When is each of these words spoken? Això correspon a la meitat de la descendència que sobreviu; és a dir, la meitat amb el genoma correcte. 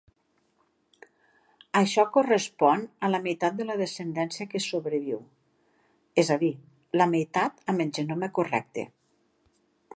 Això 1.81 2.05
correspon 2.15 2.85
a 3.07 3.11
la 3.15 3.19
meitat 3.27 3.59
de 3.59 3.67
la 3.69 3.77
descendència 3.83 4.49
que 4.55 4.63
sobreviu; 4.69 5.21
és 6.25 6.33
a 6.37 6.41
dir, 6.45 6.53
la 7.03 7.11
meitat 7.15 7.63
amb 7.75 7.87
el 7.87 7.93
genoma 8.01 8.35
correcte. 8.39 8.91